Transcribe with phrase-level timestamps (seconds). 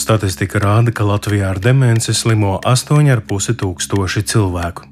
[0.00, 4.86] Statistika rāda, ka Latvijā ar demenci slimo 8,5 tūkstoši cilvēku.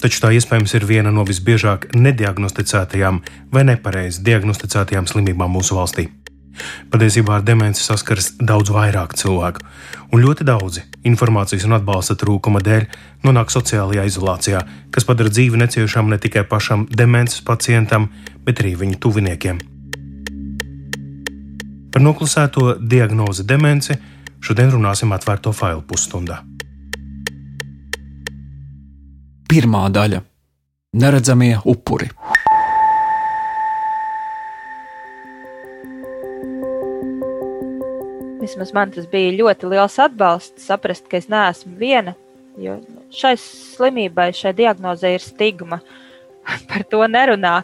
[0.00, 3.18] Taču tā iespējams ir viena no visbiežāk nediagnosticētajām
[3.52, 6.06] vai nepareizi diagnosticētajām slimībām mūsu valstī.
[6.88, 9.60] Patiesībā ar demenci saskaras daudz vairāk cilvēku,
[10.16, 12.88] un ļoti daudzi informācijas un atbalsta trūkuma dēļ
[13.28, 14.64] nonāk sociālajā izolācijā,
[14.96, 18.08] kas padara dzīvi neciešamu ne tikai pašam demences pacientam,
[18.48, 19.60] bet arī viņu tuviniekiem.
[21.92, 24.00] Par noklusēto diagnozi demenci
[24.44, 26.42] Šodien runāsim atvērto failu pusstundā.
[29.48, 30.18] Pirmā daļa-
[31.02, 32.10] neredzamie upuri.
[38.42, 42.12] Vismaz man tas bija ļoti liels atbalsts, saprast, ka es neesmu viena.
[42.60, 42.76] Jo
[43.16, 45.80] šai slimībai, šai diagnozē ir stigma.
[46.68, 47.62] Par to nerunā.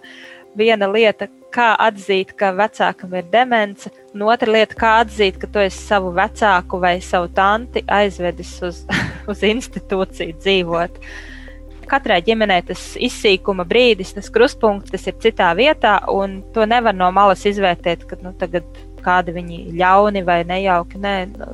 [0.56, 5.62] Viena lieta, kā atzīt, ka vecākam ir demence, un otra lieta, kā atzīt, ka tu
[5.62, 8.84] esi savu vecāku vai savu tanti aizvedis uz,
[9.30, 11.00] uz institūciju dzīvot.
[11.90, 17.10] Katrai ģimenei tas izsīkuma brīdis, tas krustpunkts, tas ir citā vietā, un to nevar no
[17.14, 18.34] malas izvērtēt, ka nu,
[19.02, 21.00] kādi viņi ļauni vai nejauki.
[21.02, 21.50] Nē, nu,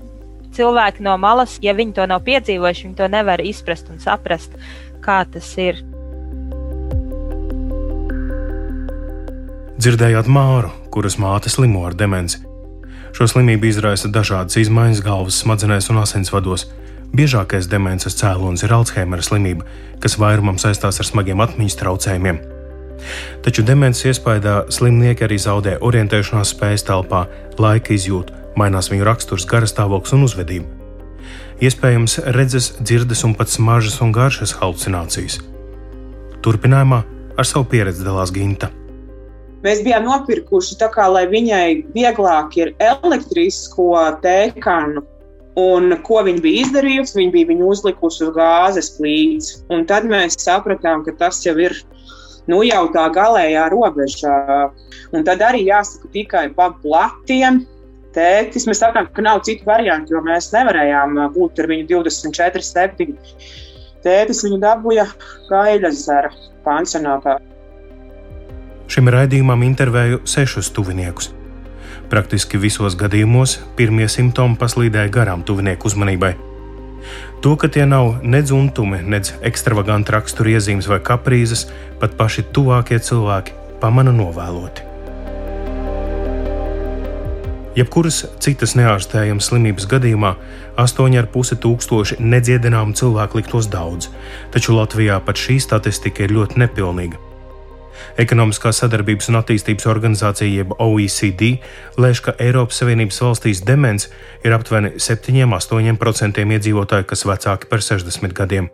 [0.56, 4.56] cilvēki no malas, ja viņi to nav piedzīvojuši, viņi to nevar izprast un saprast,
[5.05, 5.81] kā tas ir.
[9.77, 12.39] Dzirdējāt Māru, kuras māte slimo ar demenci.
[13.13, 16.65] Šo slimību izraisa dažādas izmaiņas galvas smadzenēs un asinsvados.
[17.13, 19.67] Biežākais demences cēlonis ir Alzheimera slimība,
[20.01, 22.39] kas vairumam saistās ar smagiem atmiņas traucējumiem.
[23.45, 27.27] Taču demences iespējā slimnieki arī zaudē orientēšanās spējas telpā,
[27.61, 30.73] laika izjūtu, mainās viņu raksturs, garastāvoklis un uzvedība.
[31.61, 35.37] Iespējams, redzes, dzirdes un pat smaržas un garšas halucinācijas.
[36.41, 37.05] Turpinājumā
[37.37, 38.73] ar savu pieredzi dalās Ginta.
[39.67, 43.91] Mēs bijām nopirkuši tā kā, lai viņai vieglāk ir elektrisko
[44.22, 45.03] tēkanu.
[45.59, 47.17] Un ko viņa bija izdarījusi?
[47.17, 49.55] Viņa bija viņu uzlikusi uz gāzes plīts.
[49.72, 51.75] Un tad mēs sapratām, ka tas jau ir
[52.47, 54.37] nu, jau tā galējā robežā.
[55.16, 57.65] Un tad arī jāsaka tikai pa platiem.
[58.16, 63.19] Tētis, mēs sapratām, ka nav citu variantu, jo mēs nevarējām būt ar viņu 24, 7.
[64.06, 65.10] Tētis viņu dabūja
[65.50, 66.31] Gaļas zara
[66.65, 67.41] pansionātā.
[68.87, 71.33] Šim raidījumam intervēju sešus tuviniekus.
[72.11, 76.37] Praktiski visos gadījumos pirmie simptomi paslīdēja garām tuvinieku uzmanībai.
[77.43, 81.67] To, ka tie nav nedz untumi, nedz ekstravaganti rakstura iezīmes vai kaprīzes,
[82.01, 84.87] pat paši tuvākie cilvēki pamana novēloti.
[87.77, 90.33] Jebkuras citas neārstējamas slimības gadījumā
[90.81, 94.09] 8,5 tūkstoši nedziedināmu cilvēku liktos daudz,
[94.55, 97.25] taču Latvijā pat šī statistika ir ļoti nepilnīga.
[98.21, 101.59] Ekonomiskās sadarbības un attīstības organizācija, jeb OECD,
[102.00, 104.11] lēš, ka Eiropas Savienības valstīs demence
[104.44, 108.69] ir aptuveni 7-8% iedzīvotāju, kas vecāki par 60 gadiem.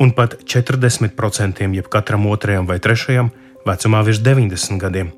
[0.00, 3.32] Un pat 40% jeb katram otrajam vai trešajam
[3.66, 5.12] vecumā virs 90 gadiem.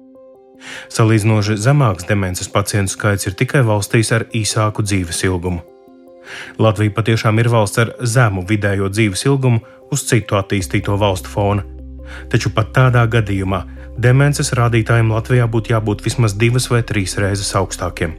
[0.93, 5.65] Salīdzinoši zemāks demences pacientu skaits ir tikai valstīs ar īsāku dzīves ilgumu.
[6.59, 9.61] Latvija patiešām ir valsts ar zemu vidējo dzīves ilgumu
[9.93, 11.65] uz citu attīstīto valstu fona,
[12.33, 13.65] Taču pat tādā gadījumā
[13.99, 18.17] demences rādītājiem Latvijā būtu jābūt vismaz divas vai trīs reizes augstākiem.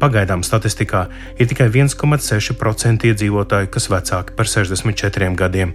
[0.00, 1.06] Pagaidām statistikā
[1.40, 5.72] ir tikai 1,6% iedzīvotāju, kas vecāki par 64 gadiem.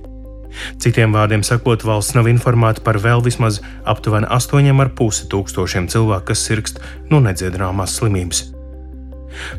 [0.82, 6.82] Citiem vārdiem sakot, valsts nav informēta par vēl vismaz aptuveni 8,5 tūkstošiem cilvēku, kas sirgst
[7.12, 8.46] no nedziedināmās slimības.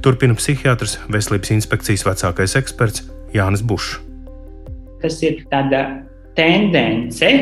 [0.03, 3.99] Turpina psihiatrs, veselības inspekcijas vecākais eksperts Jānis Bušs.
[5.03, 5.85] Tas ir tāda
[6.39, 7.33] tendence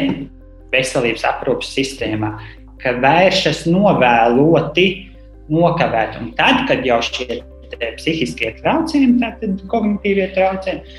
[0.72, 2.32] veselības aprūpas sistēmā,
[2.82, 4.86] ka vēršas novēloti,
[5.52, 6.18] nokavēt.
[6.20, 7.42] Un tad, kad jau šie
[7.98, 10.96] psihiskie traucējumi, tātad kognitīvie traucējumi,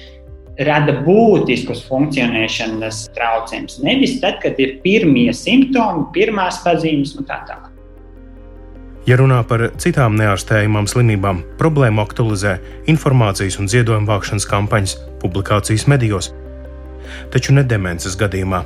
[0.67, 3.79] rada būtiskus funkcionēšanas traucējumus.
[3.85, 7.73] Nevis tad, kad ir pirmie simptomi, pirmās pazīmes un tā tālāk.
[9.07, 12.57] Ja runā par citām neārstējumām slimībām, problēmu aktualizē
[12.91, 16.33] informācijas un ziedojumu vākšanas kampaņas, publikācijas medijos,
[17.33, 18.63] taču ne demences gadījumā.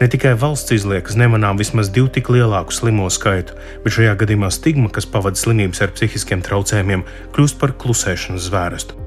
[0.00, 4.88] Ne tikai valsts izliekas nemanām vismaz divu tik lielāku slimo skaitu, bet šajā gadījumā stigma,
[4.92, 7.04] kas pavada slimības ar psihiskiem traucējumiem,
[7.36, 9.02] kļūst par klusēšanas zvērstu.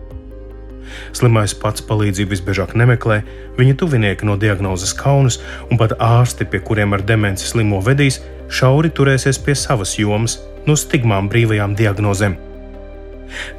[1.15, 3.21] Slimais pats palīdzību visbiežāk nemeklē,
[3.57, 5.39] viņa tuvinieki no diagnozes kaunas,
[5.69, 10.77] un pat ārsti, pie kuriem ar demenci slimo vedīs, šauri turēsies pie savas jomas, no
[10.77, 12.37] stigmām brīvajām diagnozēm.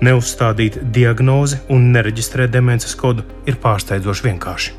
[0.04, 4.76] Neuzstādīt diagnozi un nereģistrēt demences kodu ir pārsteidzoši vienkārši.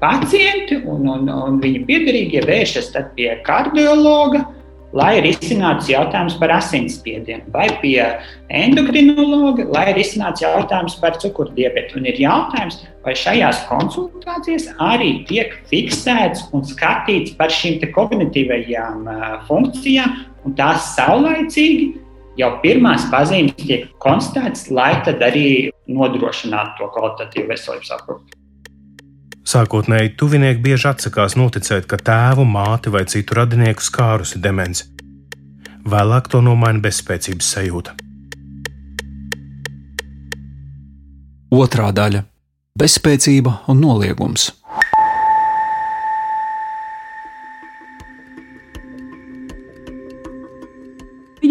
[0.00, 4.46] Pacienti un, un, un viņa piedarīgie vēršas pie kardiologa,
[4.96, 8.00] lai risinātu jautājumus par asinsspiedienu, vai pie
[8.48, 12.00] endokrinologa, lai risinātu jautājumus par cukurdiebetu.
[12.00, 19.06] Un ir jautājums, vai šajās konsultācijās arī tiek fiksēts un skatīts par šīm kognitīvajām
[19.46, 20.16] funkcijām,
[20.48, 21.92] un tās saulaicīgi
[22.38, 28.36] jau pirmās pazīmes tiek konstatētas, lai tad arī nodrošinātu to kvalitatīvu veselības aprūpi.
[29.50, 34.86] Sākotnēji tuvinieki bieži atsakās noticēt, ka tēvu, māti vai citu radinieku skārusi demence.
[35.90, 37.96] Vēlāk to nomaina bezspēcības sajūta.
[41.50, 42.22] Otra daļa-
[42.80, 44.59] bezspēcība un noliegums.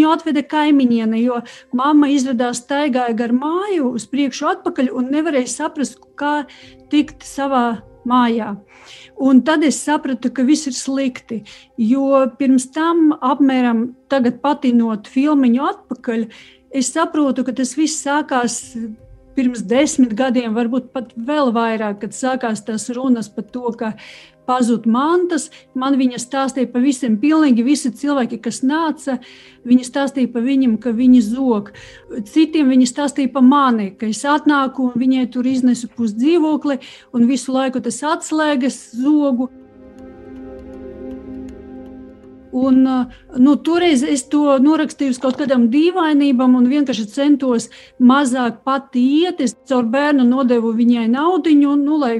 [0.10, 1.38] Viņu atveda kaimiņiene, jo
[1.76, 6.48] mamma izradās staigāja gar māju uz priekšu, atpakaļ un nevarēja saprast, kā
[6.90, 8.56] tikt savā mājā.
[9.22, 11.44] Un tad es sapratu, ka viss ir slikti.
[11.78, 16.26] Jo pirms tam, apmēram tagad patinot filmu atpakaļ,
[16.74, 18.74] es saprotu, ka tas viss sākās
[19.38, 23.94] pirms desmit gadiem, varbūt pat vēl vairāk, kad sākās tās runas par to, ka
[24.50, 25.50] pazuda mantas.
[25.78, 29.20] Man viņa stāstīja par visiem, pilnīgi visi cilvēki, kas nāca.
[29.70, 31.72] Viņa stāstīja par viņiem, ka viņi zog.
[32.32, 36.80] Citiem viņa stāstīja par mani, ka es atnāku un viņai tur iznesu pusdzīvokli
[37.14, 39.52] un visu laiku tas atslēgas zogu.
[42.52, 42.82] Un,
[43.38, 47.70] nu, toreiz es to norakstīju uz kaut kādām dīvainībām, un vienkārši centos
[48.02, 49.44] mazāk pati iet.
[49.46, 52.16] Es caur bērnu nodevu viņai naudu, nu, lai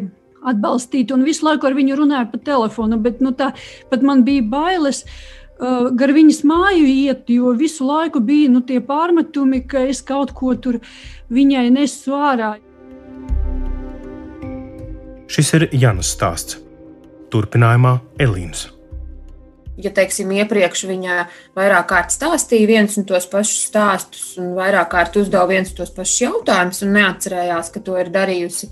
[0.48, 3.00] atbalstīt, un visu laiku ar viņu runāju pa telefonu.
[3.02, 3.52] Bet nu, tā,
[3.92, 8.80] pat man bija bailes uh, gar viņas māju iet, jo visu laiku bija nu, tie
[8.80, 10.80] pārmetumi, ka es kaut ko tur
[11.34, 12.56] viņai nesu ārā.
[15.30, 16.58] Šis ir Jānis stāsts.
[17.30, 18.72] Turpinājumā Elīnas.
[19.80, 21.18] Ja, teiksim, iepriekš viņa
[21.56, 25.94] vairāk kārt stāstīja viens un tos pašus stāstus, un vairāk kārt uzdeva viens un tos
[25.96, 28.68] pašus jautājumus, un neatcerējās, ka to ir darījusi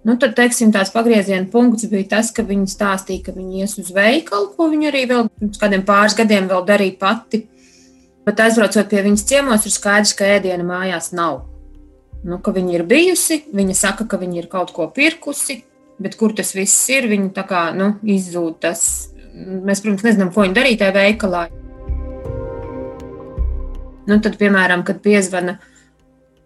[0.00, 3.90] Nu, tad, teiksim, tās pagrieziena punkts bija tas, ka viņi stāstīja, ka viņi ies uz
[3.92, 7.42] veikalu, ko viņi arī vēl pirms kādiem pāris gadiem darīja pati.
[8.24, 11.42] Bet aizbraucot pie viņas ciemos, ir skaidrs, ka ēdiena mājās nav.
[12.24, 15.62] Nu, viņa ir bijusi, viņa saka, ka viņa ir kaut ko pirkusi,
[16.00, 18.56] bet kur tas viss ir, viņa tā kā nu, izzūd.
[18.64, 18.82] Tas.
[19.36, 21.46] Mēs, protams, nezinām, ko viņa darīja tajā veikalā.
[24.08, 25.58] Nu, tad, piemēram, kad piezvana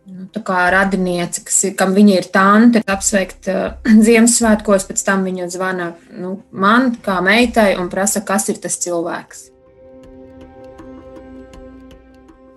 [0.06, 3.64] nu, radiniece, kas kam viņa ir tante, apsveikt uh,
[4.06, 9.50] Ziemassvētkos, pēc tam viņa zvana nu, man, kā meitai, un prasa, kas ir tas cilvēks.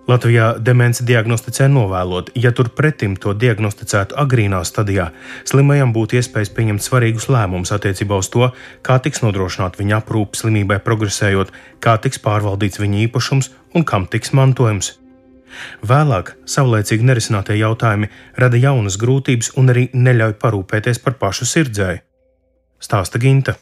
[0.08, 2.30] Latvijā demence diagnosticē novēlot.
[2.32, 5.10] Ja turpretim to diagnosticētu agrīnā stadijā,
[5.44, 8.48] slimajam būtu iespējas pieņemt svarīgus lēmumus attiecībā uz to,
[8.80, 11.52] kā tiks nodrošināta viņa aprūpe slimībai progresējot,
[11.84, 14.94] kā tiks pārvaldīts viņa īpašums un kam tiks mantojums.
[15.86, 22.04] Vēlāk, saulēcīgi nerisinātie jautājumi rada jaunas grūtības un arī neļauj parūpēties par pašu sirdzēju.
[22.82, 23.56] Stāsta Ginta.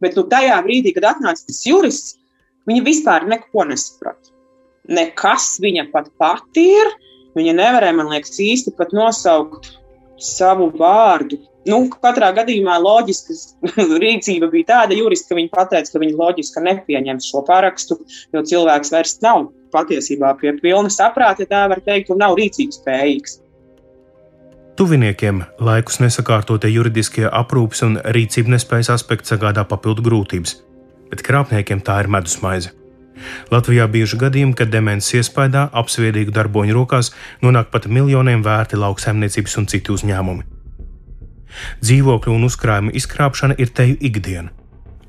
[0.00, 2.16] Bet nu, tajā brīdī, kad atnāca tas jurists,
[2.68, 4.32] viņa vispār neko nesaprata.
[4.90, 6.96] Nekas viņa pat pati ir.
[7.36, 9.68] Viņa nevarēja, man liekas, īsti pat nosaukt
[10.20, 11.38] savu vārdu.
[11.68, 13.36] Nu, katrā gadījumā loģiska
[14.02, 18.00] rīcība bija tāda, jurists, ka viņi pateica, ka viņi loģiski nepieņems šo parakstu,
[18.34, 22.80] jo cilvēks vairs nav patiesībā pie pilna saprāta, ja tā var teikt, un nav rīcības
[22.82, 23.38] spējīgs.
[24.80, 30.54] Tuviniekiem laikus nesakārtotie juridiskie aprūpes un rīcību nespējas aspekti sagādā papildu grūtības,
[31.10, 32.72] bet krāpniekiem tā ir medusmaize.
[33.52, 37.12] Latvijā bieži gadījumi, kad demences iespējā apsviedīgu darboņu rokās
[37.44, 40.46] nonāk pat miljoniem vērti lauksaimniecības un citu uzņēmumi.
[41.84, 44.54] Dzīvokļu un uzkrājumu izkrāpšana ir teju ikdiena.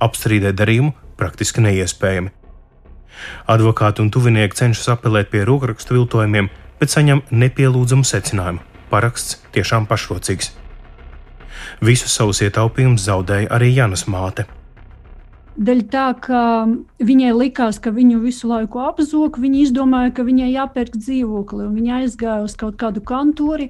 [0.02, 2.34] Apstrīdēt darījumu praktiski neiespējami.
[3.52, 6.50] Advokāti un tuvinieki cenšas apelēt pie rokrakstu viltojumiem,
[6.80, 8.64] bet saņem nepielūdzamu secinājumu.
[8.92, 10.52] Paraksts tiešām pašrocīgs.
[11.82, 14.48] Visus savus ietaupījumus zaudēja arī Jānis Māte.
[15.62, 16.42] Daļa tā, ka
[17.04, 21.68] viņai likās, ka viņu visu laiku apzog, viņa izdomāja, ka viņai jāpērk dzīvokli.
[21.76, 23.68] Viņa aizgāja uz kaut kādu kantori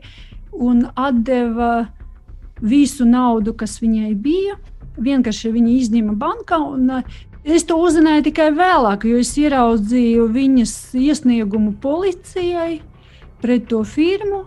[0.54, 0.86] un
[1.26, 1.90] deva
[2.62, 4.60] visu naudu, kas viņai bija.
[5.02, 7.02] Vienkārši viņa izņēma bankā un
[7.42, 12.82] Es to uzzināju tikai vēlāk, jo es ieraudzīju viņas iesniegumu policijai
[13.42, 14.44] pret to firmu,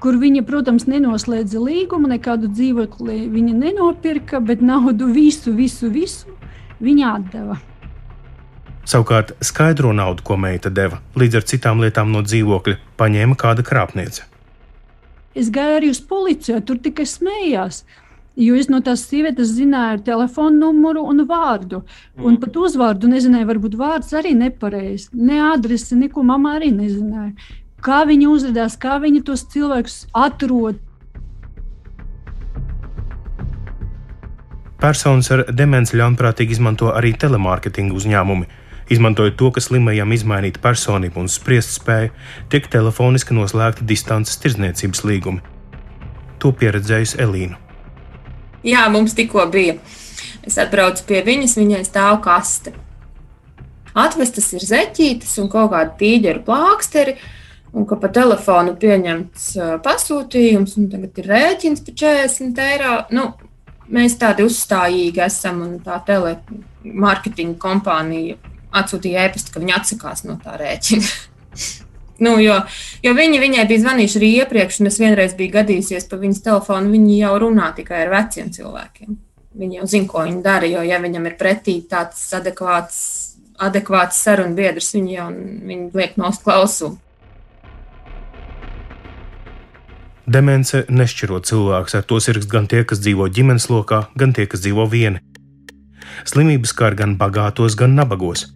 [0.00, 6.32] kur viņa, protams, nenoslēdza līgumu, nekādu dzīvokli viņa nenopirka, bet naudu visu, visu, visu
[6.80, 7.58] viņa atdeva.
[8.88, 14.24] Savukārt, skaidro naudu, ko meita deva, līdz ar citām lietām no dzīvokļa, paņēma kāda krāpniece.
[15.36, 17.82] Es gāju arī uz policiju, tur tikai smējās.
[18.38, 21.82] Jo es no tās sievietes zināju telefonu numuru un vārdu.
[22.16, 22.40] Un Mm.
[22.40, 25.08] pat uzvārdu nezināju, varbūt vārds arī nepareizs.
[25.12, 27.34] Ne adresi, neko mamma arī nezināja.
[27.82, 30.78] Kā viņi uzvedās, kā viņi tos cilvēkus atrod.
[34.78, 38.46] Personas ar demenci ļaunprātīgi izmanto arī telemārketinga uzņēmumi.
[38.88, 42.10] Izmantojot to, ka slimajam izmainīt personību un spriest spēju,
[42.48, 45.40] tiek telefoniski noslēgta distances tirdzniecības līgumi.
[46.38, 47.67] To pieredzējusi Elīna.
[48.66, 49.76] Jā, mums tikko bija.
[50.46, 52.72] Es atbraucu pie viņas, viņai stāv kaste.
[53.98, 57.16] Atvestas ir zeķītes un kaut kāda tīģeru plāksteri,
[57.74, 59.48] un ka pa telefonu pieņemts
[59.84, 62.94] pasūtījums, un tagad ir rēķins par 40 eiro.
[63.14, 63.26] Nu,
[63.92, 68.38] mēs tādi uzstājīgi esam, un tā telemarketinga kompānija
[68.78, 71.12] atsūtīja e-pastu, ka viņi atsakās no tā rēķina.
[72.18, 72.56] Nu, jo,
[73.04, 76.90] jo viņi viņai bija zvanījuši arī iepriekš, un es vienreiz biju gadījusies pa viņas telefonu.
[76.94, 79.18] Viņi jau runā tikai ar veciem cilvēkiem.
[79.58, 80.66] Viņi jau zina, ko viņi dara.
[80.66, 82.98] Jo, ja viņam ir pretī tāds adekvāts,
[83.62, 85.28] adekvāts sarunu biedrs, viņi jau
[85.70, 86.96] viņi liek nost klausu.
[90.28, 94.60] Demence nešķiro cilvēkus, ar to sirgs gan tie, kas dzīvo ģimenes lokā, gan tie, kas
[94.66, 95.22] dzīvo vieni.
[96.28, 98.48] Slimības skar gan bagātos, gan nabagos.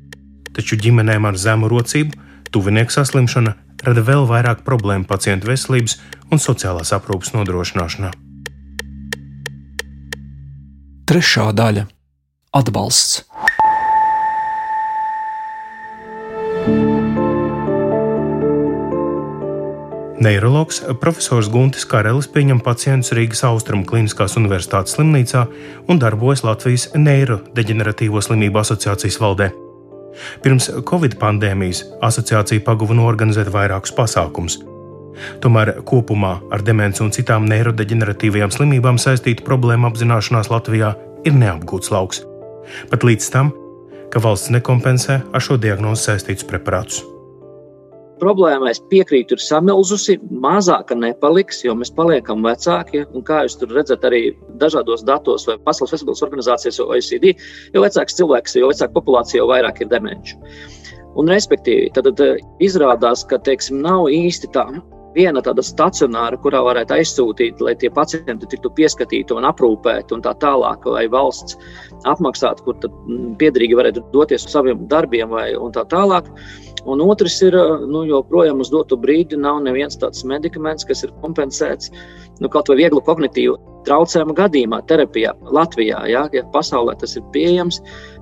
[0.52, 3.56] Taču ģimenēm ar zemu rocību tuvinieku saslimšana
[3.86, 5.98] rada vēl vairāk problēmu pacientu veselības
[6.30, 8.12] un sociālās aprūpes nodrošināšanā.
[11.08, 11.88] Trešā daļa-
[12.60, 13.24] atbalsts.
[20.22, 25.42] Neiroloģis profesors Guntis Karelis pieņem pacientus Rīgas Austrumu Kliniskās Universitātes slimnīcā
[25.90, 29.50] un darbojas Latvijas Neirodeģeneratīvo slimību asociācijas valdē.
[30.44, 34.58] Pirms Covid pandēmijas asociācija paguva norganizēt vairākus pasākumus.
[35.44, 40.94] Tomēr kopumā ar demenci un citām neirodeģeneratīvajām slimībām saistītu problēmu apzināšanās Latvijā
[41.28, 42.22] ir neapgūts lauks.
[42.90, 43.52] Pat līdz tam,
[44.12, 47.02] ka valsts nekompensē ar šo diagnozi saistītus preparātus.
[48.22, 50.14] Problēma, es piekrītu, ir samilzusi,
[50.44, 53.02] mazāka nepaliks, jo mēs paliekam vecāki.
[53.10, 54.20] Un kā jūs tur redzat, arī
[54.62, 57.32] dažādos datos, vai Pasaules veselības organizācijas, OECD,
[57.74, 60.38] jo vecāks cilvēks, jo vecāka populācija, jo vairāk ir demenču.
[61.18, 64.68] Un, respektīvi, tad, tad izrādās, ka teiksim, nav īsti tā
[65.16, 70.34] viena tāda stacionāra, kurā varētu aizsūtīt, lai tie pacienti tiktu pieskatīti un aprūpēti, un tā
[70.42, 71.58] tālāk, vai valsts
[72.08, 72.78] apmaksātu, kur
[73.40, 76.30] piederīgi varētu doties uz saviem darbiem, vai tā tālāk.
[76.86, 77.54] Un otrs ir,
[77.86, 81.92] nu, joprojām uz doto brīdi nav neviens tāds medikaments, kas ir kompensēts
[82.42, 83.54] nu, kaut vai vieglu kognitīvu
[83.86, 86.02] traucējumu gadījumā, terapijā Latvijā.
[86.10, 87.78] Ja, ja pasaulē tas ir pieejams,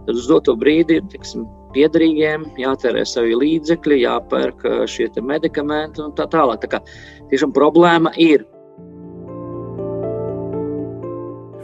[0.06, 6.64] tad uz doto brīdi tiksim, piederīgiem jātērē savi līdzekļi, jāpērk šie medikamenti un tā tālāk.
[6.64, 6.84] Tā kā
[7.32, 8.44] tiešām problēma ir.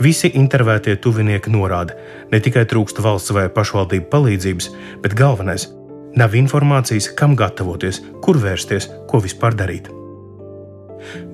[0.01, 1.97] Visi intervētie tuvinieki norāda,
[2.33, 4.69] ne tikai trūkst valsts vai pašvaldību palīdzības,
[5.05, 5.71] bet galvenais
[6.17, 9.91] Nav informācijas, kam gatavoties, kur vērsties, ko vispār darīt.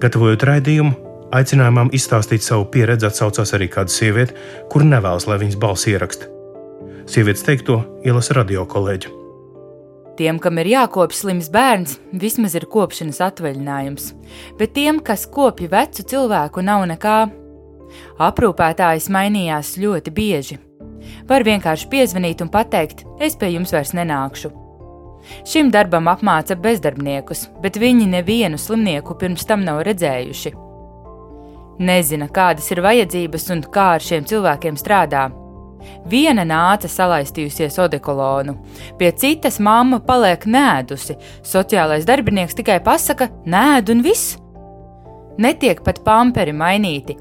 [0.02, 0.94] Gatavojot raidījumu,
[1.32, 4.34] aicinājumam izstāstīt savu pieredzi atsaucās arī kāda sieviete,
[4.72, 6.26] kur nevēlas, lai viņas balss ieraksta.
[7.06, 9.12] Sievietes teikto ielas radio kolēģi.
[10.18, 14.10] Tiem, kam ir jākopj slims bērns, vismaz ir kopšanas atvaļinājums,
[14.58, 17.20] bet tiem, kas kopja vecu cilvēku, nav nekā.
[18.18, 20.58] Aprūpētājs mainījās ļoti bieži.
[21.30, 24.52] Var vienkārši piezvanīt un pateikt, es pie jums vairs nenākšu.
[25.48, 30.54] Šim darbam apmāca bezdarbniekus, bet viņi nevienu slimnieku pirms tam nav redzējuši.
[31.82, 35.30] Nezina, kādas ir vajadzības un kā ar šiem cilvēkiem strādā.
[36.06, 38.54] Viena nāca salaistījusies odekolonu,
[38.98, 44.36] pie citas mamma paliek nēdusi, sociālais darbinieks tikai pasaka, nēd un viss.
[45.42, 47.16] Netiek pat pamperi mainīti.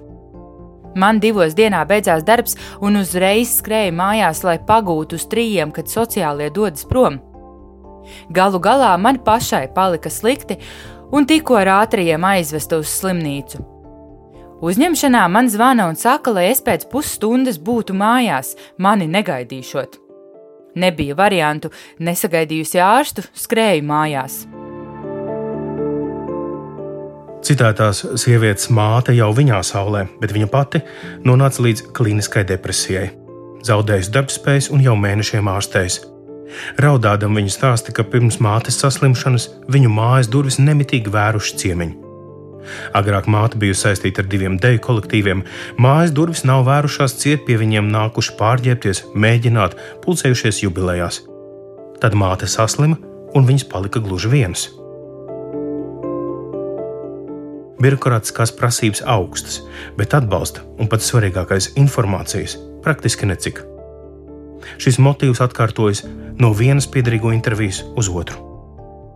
[1.00, 6.52] Man divos dienā beidzās darbs, un uzreiz skrēju mājās, lai pagūtu uz trījiem, kad sociālie
[6.52, 7.22] dodas prom.
[8.34, 10.58] Galu galā man pašai palika slikti,
[11.12, 13.62] un tikko ar ātriem aizvestu uz slimnīcu.
[14.62, 19.98] Uzņemšanā man zvana un saka, lai es pēc pusstundas būtu mājās, mani negaidīšot.
[20.78, 24.44] Nebija variantu, nesagaidījusi ārstu, skrēju mājās.
[27.42, 30.84] Citētās sievietes māte jau viņā saulē, bet viņa pati
[31.26, 33.08] nonāca līdz klīniskai depresijai.
[33.66, 36.06] Zaudējusi darbspējas un jau mēnešiem ārstējusi.
[36.82, 41.98] Raudādam viņa stāsta, ka pirms mātes saslimšanas viņu mājas durvis nemitīgi vēruši ciemiņi.
[42.98, 45.42] Agrāk māte bija saistīta ar diviem deju kolektīviem.
[45.82, 51.24] Mājas durvis nav vērušās ciet pie viņiem nākuši pārģērbties, mēģināt, pulcējušies jubilejās.
[52.02, 53.00] Tad māte saslima
[53.34, 54.70] un viņas palika gluži vienas.
[57.82, 59.62] birokrātiskās prasības augstas,
[59.98, 63.62] bet atbalsta un pats svarīgākais- informācijas praktiski necik.
[64.78, 66.04] Šis motīvs atkārtojas
[66.42, 68.52] no vienas piedarīgo intervijas uz otru.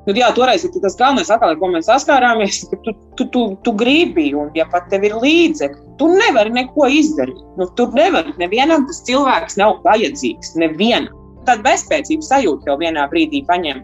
[0.05, 3.71] Nu, jā, toreiz ir tas galvenais, atkal, ar ko mēs saskārāmies, tu, tu, tu, tu
[3.73, 7.39] gribi, un ja pat tev ir līdzekļi, tu nevari neko izdarīt.
[7.57, 10.53] Nu, tur nevar, nevienam tas cilvēks nav vajadzīgs.
[10.61, 11.09] Nevienam.
[11.49, 13.81] Tāda bezspēcības sajūta jau vienā brīdī paņem.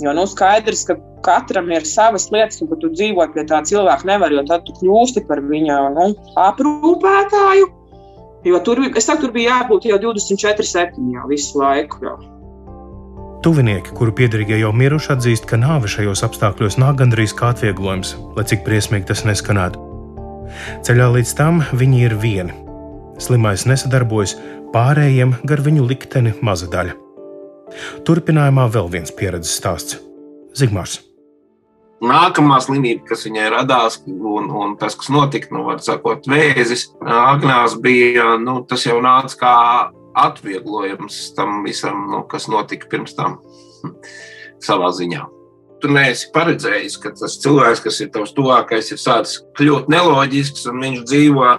[0.00, 0.96] Jo nu, skaidrs, ka
[1.26, 4.78] katram ir savas lietas, un ka tu dzīvo pie tā cilvēka nevar, jo tad tu
[4.80, 6.10] kļūsti par viņa nu,
[6.40, 7.68] aprūpētāju.
[8.48, 12.00] Jo tur, saku, tur bija jābūt jau 24, 7 jau visu laiku.
[12.08, 12.39] Jau.
[13.40, 18.44] Tuvinieki, kuru piedarīgie jau miruši, atzīst, ka nāve šajos apstākļos nāk gandrīz kā atvieglojums, lai
[18.44, 19.80] cik briesmīgi tas neskanētu.
[20.84, 22.52] Ceļā līdz tam viņi ir vieni.
[23.20, 24.34] Slimais nesadarbojas,
[24.74, 26.98] pārējiem gar viņu likteni maza daļa.
[28.04, 29.96] Turpinājumā vēl viens pieredzes stāsts-
[30.60, 30.98] Zigmārs.
[32.04, 37.80] Nākamā slimība, kas viņai radās, un, un tas, kas notika, nu, var sakot, vēzis, Agnēs
[37.80, 39.56] bija, nu, tas jau nāca kā
[40.14, 43.38] atvieglojums tam visam, nu, kas notika pirms tam
[44.62, 45.26] savā ziņā.
[45.80, 50.82] Tu neesi paredzējis, ka tas cilvēks, kas ir tavs tuvākais, ir sācis kļūt neloģisks un
[50.84, 51.52] viņš dzīvo.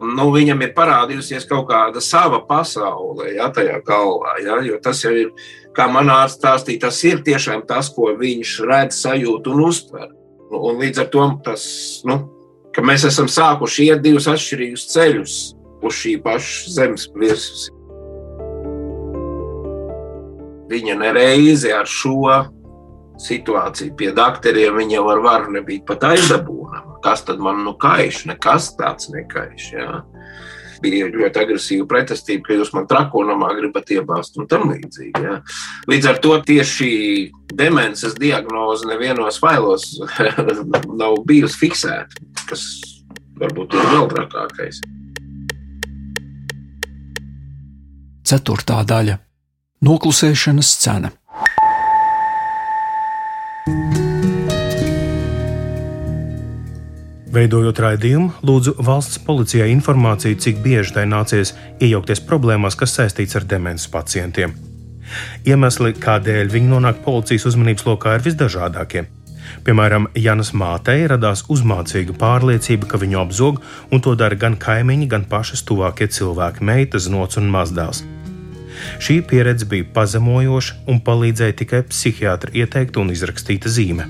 [0.00, 4.38] Nu, viņam ir parādījusies kaut kāda sava pasaule, ja tajā galvā.
[4.40, 5.32] Ja, tas jau ir,
[5.76, 10.08] kā man ārstāstīja, tas ir tiešām tas, ko viņš redz, sajūt un uztver.
[10.50, 11.64] Un līdz ar to tas,
[12.08, 12.22] nu,
[12.74, 15.36] ka mēs esam sākuši iet divus atšķirīgus ceļus
[15.82, 17.68] uz šī paša zemes virsmas.
[20.70, 22.20] Viņa nereizi ar šo
[23.20, 27.00] situāciju pie doktoriem viņa var varu nebija pat aizdabūnama.
[27.04, 28.24] Kas tad man nu kaiš?
[28.30, 29.72] Nekas tāds nekaiš.
[29.74, 29.88] Jā.
[30.80, 35.24] Bija ļoti agresīva pretestība, ka jūs man trakonamā gribat iebāzt un tam līdzīgi.
[35.26, 35.40] Jā.
[35.90, 36.92] Līdz ar to tieši
[37.52, 39.90] demences diagnoze nevienos failos
[41.02, 42.64] nav bijusi fiksēta, kas
[43.42, 44.80] varbūt ir vēl trakākais.
[48.30, 49.16] Ceturtā daļa-
[49.86, 51.08] Noklusēšanas cena.
[57.34, 63.48] Veidojot raidījumu, lūdzu valsts policijai informāciju, cik bieži tai nācies iejaukties problēmās, kas saistīts ar
[63.50, 64.54] demences pacientiem.
[65.42, 69.08] Iemesli, kādēļ viņi nonāk policijas uzmanības lokā, ir visdažādākie.
[69.66, 75.26] Piemēram, Janas mātei radās uzmācīga pārliecība, ka viņu apzog, un to dara gan kaimiņi, gan
[75.26, 78.06] pašas tuvākie cilvēki- meitas, nots un mazdēls.
[79.02, 84.08] Šī pieredze bija pazemojoša un palīdzēja tikai psihiatra ieteikta un izrakstīta zīme.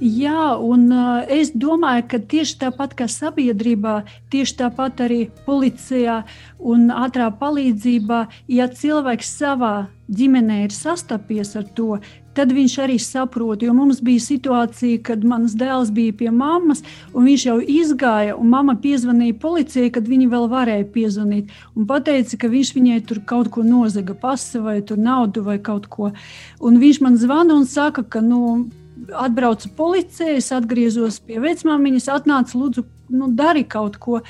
[0.00, 3.98] Jā, un uh, es domāju, ka tieši tāpat kā sabiedrībā,
[4.32, 6.22] tieši tāpat arī policijā
[6.56, 11.98] un ātrā palīdzībā, ja cilvēks savā ģimenē ir sastapies ar to,
[12.34, 13.62] tad viņš arī saprot.
[13.62, 16.82] Jo mums bija situācija, kad mans dēls bija pie mammas,
[17.14, 21.50] un viņš jau izgāja, un mamma piezvanīja policijai, kad viņi vēl varēja piezvanīt.
[21.74, 26.12] Un teica, ka viņš viņai tur kaut ko nozaga, pasi vai naudu vai kaut ko.
[26.60, 28.68] Un viņš man zvana un saka, ka nu,
[29.14, 32.86] atbrauca policija, es atgriezos pie vecmāmiņas, atnāca lūdzu.
[33.10, 34.20] Nu, dari kaut ko.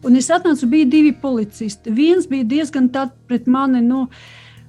[0.00, 1.92] Un es atnācu, bija divi policisti.
[1.92, 4.06] Viens bija diezgan tāds pret mani, nu,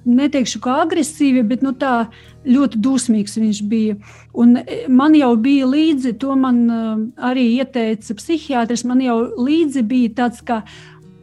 [0.08, 2.08] neteikšu, kā agresīvi, bet nu, tā
[2.48, 3.98] ļoti dusmīgs viņš bija.
[4.34, 6.94] Un e, man jau bija līdzi, to man uh,
[7.30, 10.62] arī ieteica psihiatrs, man jau līdzi bija tāds kā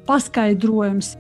[0.07, 1.17] paskaidrojums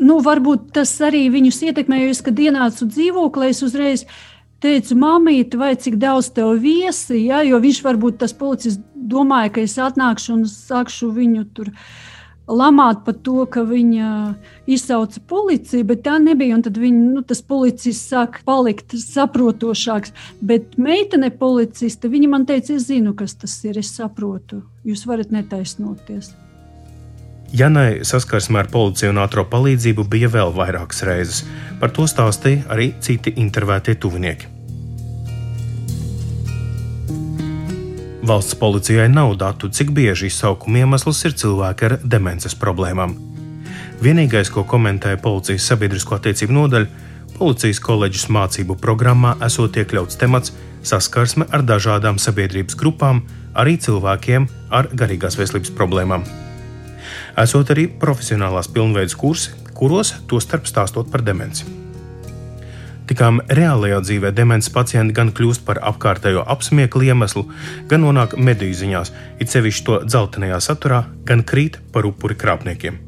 [0.00, 4.04] nu, varbūt tas arī viņus ietekmēja, kad ienācu dzīvoklī, es uzreiz
[4.60, 9.64] teicu, mamīte, vai cik daudz tev viesi, ja, jo viņš varbūt tas policists domāja, ka
[9.64, 11.72] es atnākšu un sākšu viņu tur
[12.50, 14.10] lamāt par to, ka viņa
[14.70, 16.58] izsauca policiju, bet tā nebija.
[16.64, 20.14] Tad viņa, nu, tas policists sāk palikt saprotošāks.
[20.42, 24.64] Bet meitene policiste, viņa man teica, es zinu, kas tas ir, es saprotu.
[24.86, 26.34] Jūs varat netaisnoties.
[27.50, 31.42] Janai saskarsme ar policiju un ātrā palīdzību bija vēl vairākas reizes.
[31.82, 34.59] Par to stāstīja arī citi intervētie tuvinieki.
[38.26, 43.14] Valsts policijai nav datu, cik bieži izsaukuma iemesls ir cilvēki ar demences problēmām.
[44.04, 46.90] Vienīgais, ko komentēja policijas sabiedrisko attiecību nodaļa,
[47.38, 54.92] policijas koledžas mācību programmā esot iekļauts temats saskarsme ar dažādām sabiedrības grupām, arī cilvēkiem ar
[54.92, 56.28] garīgās veselības problēmām
[57.38, 61.66] esot arī profesionālās pilnveidas kursi, kuros tostarp stāstot par demenci.
[63.10, 67.42] Tikām reālajā dzīvē demences pacienti gan kļūst par apkārtējo apsmieklu iemeslu,
[67.90, 69.10] gan nonāk mediju ziņās,
[69.42, 73.00] it sevišķi to dzeltenajā saturā, gan krīt par upuri krāpniekiem.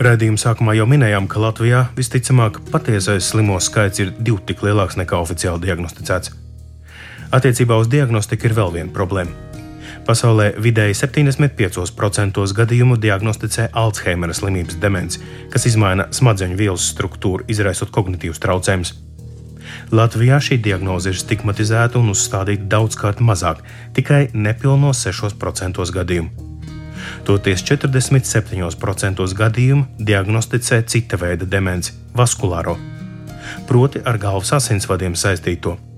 [0.00, 5.20] Radījuma sākumā jau minējām, ka Latvijā visticamāk patiesais slimo skaits ir divi tik lielāks nekā
[5.20, 6.34] oficiāli diagnosticēts.
[7.36, 9.49] Attiecībā uz diagnostiku ir vēl viena problēma.
[10.06, 15.20] Pasaulē vidēji 75% gadījumu diagnosticē Alzheimera slimības demenci,
[15.52, 18.94] kas maina smadzeņu vielas struktūru, izraisot kognitīvus traucējumus.
[19.94, 23.60] Latvijā šī diagnoze ir stigmatizēta un uzstādīta daudzkārt mazāk,
[23.94, 26.30] tikai nepilnos 6% gadījumu.
[27.26, 32.78] Toties 47% gadījumu diagnosticē cita veida demenci- vaskulāro,
[33.66, 35.89] proti ar galvas asinsvadiem saistīto.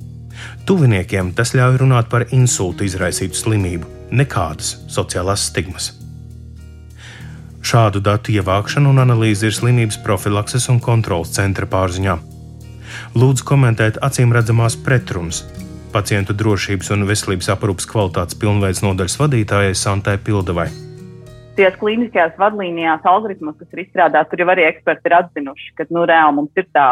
[0.67, 5.93] Tuviniekiem tas ļauj runāt par insultu izraisītu slimību, nekādas sociālās stigmas.
[7.63, 12.19] Šādu datu ievākšana un analīze ir slimības profilakses un kontrolas centra pārziņā.
[13.17, 15.45] Lūdzu komentēt acīm redzamās pretrunas
[15.93, 20.71] pacientu drošības un veselības aprūpas kvalitātes pilnveids nodaļas vadītājai Santai Pildavai
[21.57, 26.07] tajās klīniskajās vadlīnijās, algoritmos, kas ir izstrādāti, tur jau arī eksperti ir atzinuši, ka nu,
[26.09, 26.87] reāli mums ir tā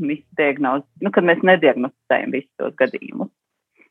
[0.00, 3.30] misdiagnoze, nu, kad mēs nediagnosticējam visus tos gadījumus.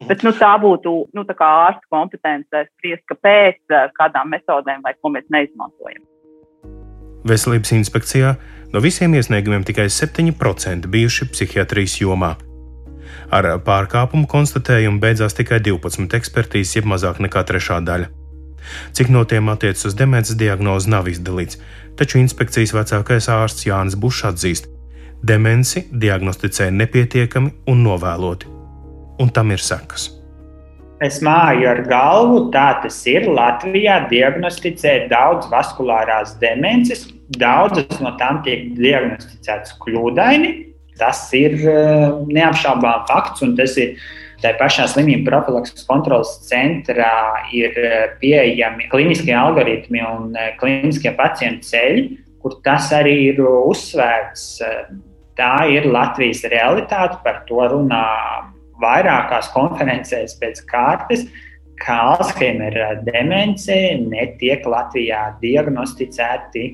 [0.07, 3.59] Bet nu, tā būtu nu, tā ārsta kompetence spriest, kāpēc,
[3.95, 6.03] kādām metodēm vai ko mēs neizmantojam.
[7.23, 8.33] Veselības inspekcijā
[8.73, 12.33] no visiem iesniegumiem tikai 7% bijuši psihiatrijas jomā.
[13.33, 18.11] Ar pārkāpumu konstatējumu beidzās tikai 12 ekspertīzes, jeb mazāk nekā trešā daļa.
[18.95, 21.59] Cik no tiem attiecas uz demences diagnozi, nav izdalīts,
[21.99, 24.69] taču inspekcijas vecākais ārsts Jānis Bušs atzīst,
[25.23, 28.49] demenci diagnosticē nepietiekami un novēloti,
[29.23, 30.09] un tam ir sekas.
[31.03, 33.25] Es māju ar galvu, tā tas ir.
[33.27, 37.07] Latvijā diagnosticē daudz vaskulārās demences,
[37.39, 40.53] daudzas no tām tiek diagnosticētas kļūdaini.
[40.99, 43.97] Tas ir eh, neapšaubām fakts, un tas ir
[44.43, 51.69] Tā pašā slimību profilakses kontrolas centrā ir eh, pieejami kliniskie algoritmi un eh, kliniskie pacientu
[51.69, 52.01] ceļi,
[52.43, 54.43] kur tas arī ir uzsvērts.
[55.39, 58.05] Tā ir Latvijas realitāte, par to runā
[58.81, 61.25] vairākās konferencēs pēc kārtas,
[61.81, 66.67] ka Alzheimer demence netiek Latvijā diagnosticēti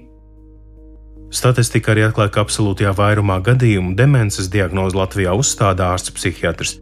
[1.29, 6.79] Statistika arī atklāja, ka absolūtajā vairumā gadījumu demences diagnozi Latvijā uzstāda ārsts psihiatrs.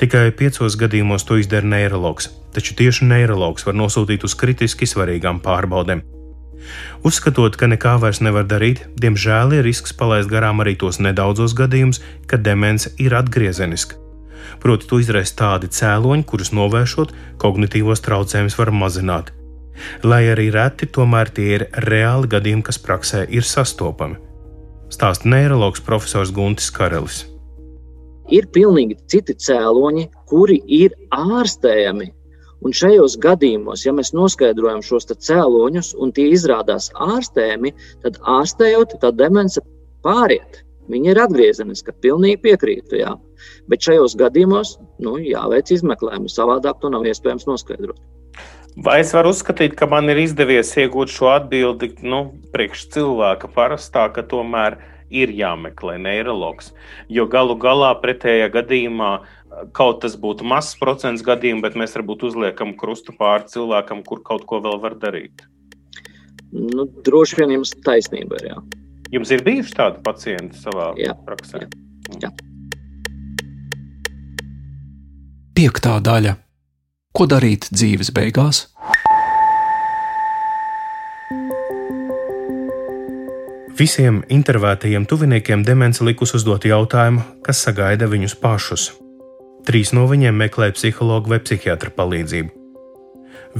[0.00, 6.02] Tikai piecos gadījumos to izdara neiroloģis, taču tieši neiroloģis var nosūtīt uz kritiski svarīgām pārbaudēm.
[7.06, 12.02] Uzskatot, ka nekā vairs nevar darīt, diemžēl ir risks palaist garām arī tos nedaudzos gadījumus,
[12.30, 13.98] kad demence ir atgriezeniska.
[14.60, 19.34] Proti, to izraisa tādi cēloņi, kurus novēršot, kognitīvos traucējumus var mazināt.
[20.04, 24.20] Lai arī reti, tomēr tie ir reāli gadījumi, kas praksē ir sastopami.
[24.92, 27.24] Stāsta neiroloģis profesors Guntis Karelis
[28.34, 32.10] ir pilnīgi citi cēloņi, kuri ir ārstējami.
[32.60, 37.72] Un šajos gadījumos, ja mēs noskaidrojam šos cēloņus un tie izrādās ārstējami,
[38.04, 39.62] tad ārstējot, tā demence
[40.04, 40.60] pāriet.
[40.90, 42.98] Viņa ir atgriezeniska, pilnīgi piekrītu.
[43.00, 43.14] Jā.
[43.70, 48.00] Bet šajos gadījumos nu, jāveic izmeklējumi, savādāk to nav iespējams noskaidrot.
[48.80, 52.22] Vai es varu uzskatīt, ka man ir izdevies iegūt šo atbildi nu,
[52.54, 54.78] priekš cilvēka parastā, ka tomēr
[55.10, 56.70] ir jāmeklē neiroloģis.
[57.10, 59.10] Jo galu galā pretējā gadījumā
[59.76, 64.46] kaut tas būtu mazs procents gadījumu, bet mēs varbūt uzliekam krustu pāri cilvēkam, kur kaut
[64.48, 65.44] ko vēl var darīt.
[66.50, 68.50] Nu, droši vien jums taisnība ir.
[68.50, 68.60] Jā.
[69.14, 71.66] Jums ir bijuši tādi pacienti savā jā, praksē?
[71.66, 72.28] Jā.
[72.28, 72.30] jā.
[75.54, 76.36] Piektā daļa.
[77.14, 78.68] Ko darīt dzīves beigās?
[83.80, 88.90] Visiem intervētajiem tuviniekiem demence likus uzdot jautājumu, kas sagaida viņus pašus.
[89.68, 92.50] Trīs no viņiem meklē psihologu vai psihiatra palīdzību.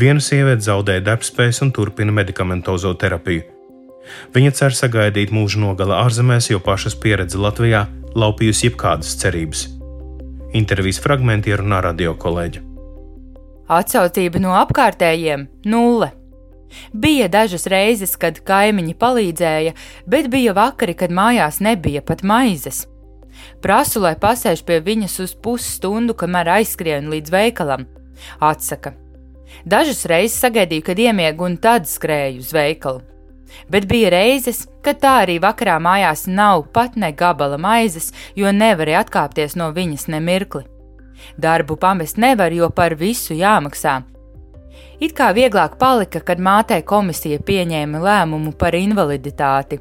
[0.01, 3.43] Viena sieviete zaudēja darbspējas un turpina medikamentozo terapiju.
[4.35, 7.85] Viņa cer sagaidīt mūža nogala ārzemēs, jo pašas pieredze Latvijā
[8.15, 9.67] laupījusi jebkādas cerības.
[10.57, 12.63] Intervijas fragmenti ierunā radio kolēģi.
[13.71, 16.11] Atsaucība no apkārtējiem- nulle.
[16.93, 19.75] Bija dažas reizes, kad kaimiņi palīdzēja,
[20.07, 22.87] bet bija vakari, kad mājās nebija pat maizes.
[23.64, 27.87] Prasu, lai pasēž pie viņas uz pusstundu, kamēr aizskrienu līdz veikalam.
[28.40, 28.94] Atsaka.
[29.66, 33.03] Dažas reizes sagaidīju, kad iemiegu un tad skrēju uz veikalu.
[33.70, 39.03] Bet bija reizes, kad tā arī vakarā mājās nav pat ne gabala maizes, jo nevarēja
[39.05, 40.62] atkāpties no viņas nemirkli.
[41.37, 43.98] Darbu pamest nevar, jo par visu jāmaksā,
[45.00, 49.79] It kā vieglāk palika, kad mātei komisija pieņēma lēmumu par invaliditāti.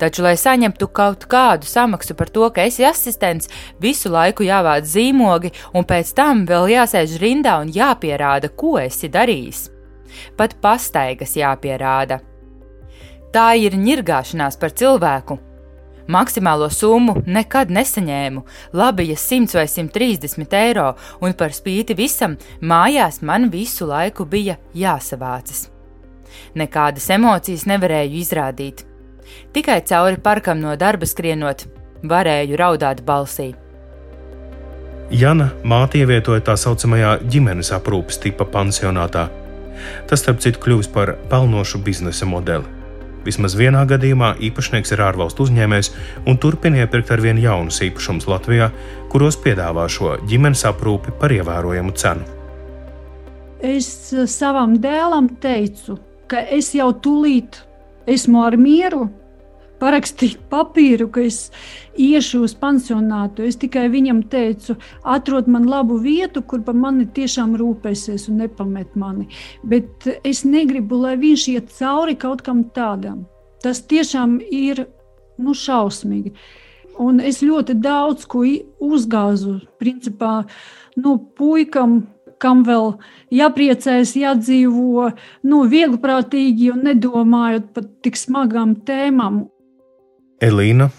[0.00, 3.50] Taču, lai saņemtu kaut kādu samaksu par to, ka esi asistents,
[3.82, 9.68] visu laiku jāvāc zīmogi, un pēc tam vēl jāsēž rindā un jāpierāda, ko esi darījis.
[10.36, 12.20] Pat pastaigas jāpierāda.
[13.32, 15.38] Tā ir ņirgāšanās par cilvēku.
[16.12, 18.42] Maksimālo summu nekad nesaņēmu,
[18.74, 20.88] labi, ja 100 vai 130 eiro,
[21.22, 25.68] un par spīti visam mājās man visu laiku bija jāsavācas.
[26.58, 28.82] Nekādas emocijas nevarēju izrādīt.
[29.52, 31.66] Tikai cauri parkam no darba skrienot,
[32.02, 33.52] varēju raudāt balsī.
[35.12, 39.26] Jana māte ievietoja tā saucamajā ģimenes aprūpes tipa pansionātā.
[40.08, 42.64] Tas, starp citu, kļuvis par pelnošu biznesa modeli.
[43.26, 45.92] Vismaz vienā gadījumā īpašnieks ir ārvalstu uzņēmējs
[46.26, 48.70] un turpina iepirkt ar vien jaunus īpašumus Latvijā,
[49.12, 52.26] kuros piedāvā šo ģimenes aprūpi par ievērojamu cenu.
[53.62, 53.86] Es
[54.32, 57.60] savam dēlam teicu, ka es jau tūlīt
[58.10, 59.04] esmu ar mieru
[59.82, 61.48] parakstīt papīru, ka es
[61.98, 63.46] iešu uz pansionātu.
[63.48, 68.96] Es tikai viņam teicu, atrod man labu vietu, kur par mani tiešām rūpēsies un nepamet
[68.98, 69.28] mani.
[69.66, 73.24] Bet es negribu, lai viņš iet cauri kaut kam tādam.
[73.62, 74.86] Tas tiešām ir
[75.42, 76.34] nu, šausmīgi.
[77.02, 79.60] Un es ļoti daudz ko uzgāzu.
[79.80, 80.42] Principā,
[81.00, 82.02] nu, puikam,
[82.42, 82.96] kam vēl
[83.32, 85.08] jāpriecājas, jādzīvo
[85.48, 89.44] nu, viegliprātīgi un nedomājot par tik smagām tēmām.
[90.42, 90.90] Elīna.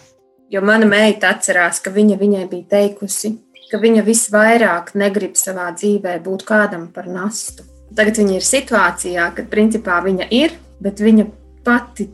[0.54, 3.34] Jo mana meita atcerās, ka viņa viņai bija teikusi,
[3.72, 7.66] ka viņa visvairāk negrib savā dzīvē būt kādam par nastu.
[7.94, 11.26] Tagad viņa ir situācijā, kad principā viņa ir, bet viņa
[11.66, 12.08] pati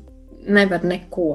[0.47, 1.31] nevar neko.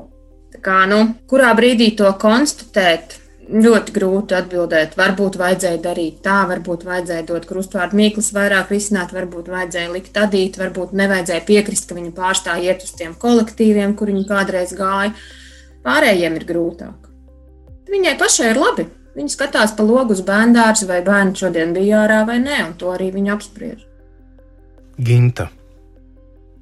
[0.55, 3.19] Tā kā, nu, kurā brīdī to konstatēt,
[3.51, 4.97] ļoti grūti atbildēt.
[4.99, 10.59] Varbūt vajadzēja darīt tā, varbūt vajadzēja dot krustvārdu mīklas, vairāk risināt, varbūt vajadzēja likt adīt,
[10.61, 15.13] varbūt nevajadzēja piekrist, ka viņa pārstāj iet uz tiem kolektīviem, kur viņa kādreiz gāja.
[15.85, 17.09] Pārējiem ir grūtāk.
[17.93, 18.87] Viņai pašai ir labi.
[19.15, 22.73] Viņa skatās pa logu uz bērnu dārzu, vai bērns šodien bija ārā vai nē, un
[22.81, 23.85] to arī viņa apspriež.
[25.07, 25.51] Ginta.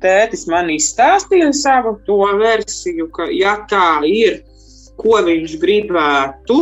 [0.03, 4.41] Tētis man izstāstīja savu to versiju, ka, ja tā ir,
[4.99, 6.59] ko viņš gribētu,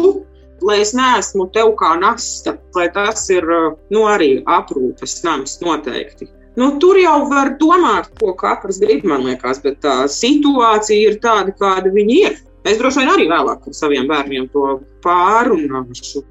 [0.68, 3.49] lai es neesmu tev kā nasta, lai tas ir
[3.90, 6.29] nu, arī aprūpes nams noteikti.
[6.61, 11.55] Nu, tur jau var domāt, ko katrs grib, man liekas, bet tā situācija ir tāda,
[11.57, 12.38] kāda viņi ir.
[12.68, 14.64] Es droši vien arī vēlāk ar saviem bērniem to
[15.05, 16.25] pārunāšu.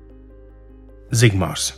[1.10, 1.72] Zigmārs.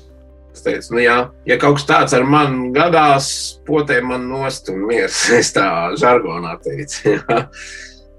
[0.52, 1.16] Es teicu, nu jā,
[1.48, 3.30] ja kaut kas tāds ar mani gadās,
[3.68, 5.24] potē man nost un miers.
[5.40, 5.68] Es tā
[6.00, 7.16] žargonā teicu.
[7.16, 7.46] Jā.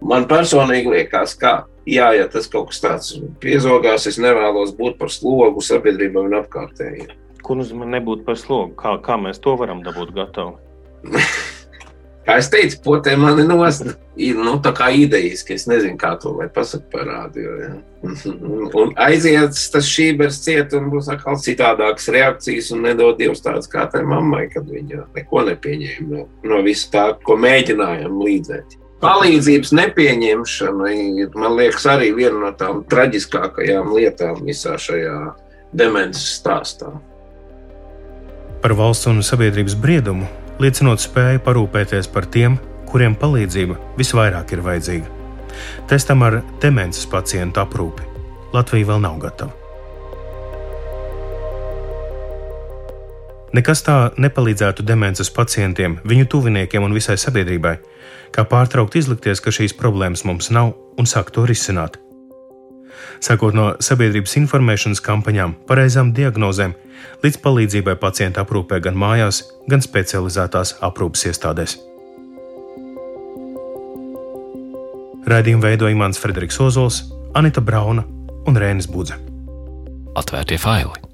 [0.02, 1.52] Man personīgi liekas, ka,
[1.86, 7.12] jā, ja tas kaut kas tāds piezogās, es nevēlos būt par slogu sabiedrībai un apkārtējiem.
[7.46, 8.74] Kur mani nebūtu par slogu?
[8.80, 10.56] Kā, kā mēs to varam dabūt gatavu?
[12.22, 13.88] Kā es teicu, potē man ir nost.
[14.38, 17.54] Nu, tā kā idejas, ka es nezinu, kā to lai pasaktu par rādio.
[17.58, 17.70] Ja.
[18.82, 23.86] Un aiziet tas šībers ciet un būs atkal citādākas reakcijas un nedod Dievs tāds kā
[23.90, 28.76] tai mammai, kad viņa neko nepieņēma no, no visu tā, ko mēģinājām līdzēt.
[29.02, 35.16] Palīdzības nepieņemšana ir, man liekas, arī viena no tām traģiskākajām lietām visā šajā
[35.74, 36.92] demences stāstā.
[38.62, 40.28] Par valsts un sabiedrības briedumu
[40.62, 42.58] liecinot spēju parūpēties par tiem,
[42.90, 45.18] kuriem palīdzība visvairāk ir vajadzīga.
[45.90, 48.08] Testam ar demences pacientu aprūpi
[48.52, 49.52] Latvija vēl nav gatava.
[53.52, 57.74] Nekas tā nepalīdzētu demences pacientiem, viņu tuviniekiem un visai sabiedrībai,
[58.32, 61.98] kā pārtraukt izlikties, ka šīs problēmas mums nav un sākt to risināt.
[63.22, 66.74] Sākot no sabiedrības informēšanas kampaņām, pareizām diagnozēm,
[67.24, 71.78] līdz palīdzībai pacienta aprūpē gan mājās, gan specializētās aprūpes iestādēs.
[75.32, 77.04] Raidījumu veidoja Imants Frederiks Ozols,
[77.38, 78.04] Anita Brauna
[78.46, 79.20] un Rēnis Budze.
[80.18, 81.11] Atvērtie faili!